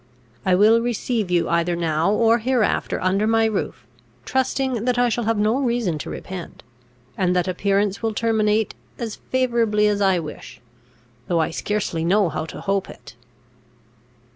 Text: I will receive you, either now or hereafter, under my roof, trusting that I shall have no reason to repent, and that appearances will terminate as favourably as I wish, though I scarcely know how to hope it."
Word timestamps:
I 0.47 0.55
will 0.55 0.81
receive 0.81 1.29
you, 1.29 1.47
either 1.47 1.75
now 1.75 2.11
or 2.11 2.39
hereafter, 2.39 2.99
under 3.03 3.27
my 3.27 3.45
roof, 3.45 3.85
trusting 4.25 4.83
that 4.85 4.97
I 4.97 5.09
shall 5.09 5.25
have 5.25 5.37
no 5.37 5.59
reason 5.59 5.99
to 5.99 6.09
repent, 6.09 6.63
and 7.15 7.35
that 7.35 7.47
appearances 7.47 8.01
will 8.01 8.15
terminate 8.15 8.73
as 8.97 9.17
favourably 9.29 9.85
as 9.87 10.01
I 10.01 10.17
wish, 10.17 10.59
though 11.27 11.39
I 11.39 11.51
scarcely 11.51 12.03
know 12.03 12.29
how 12.29 12.45
to 12.45 12.61
hope 12.61 12.89
it." 12.89 13.15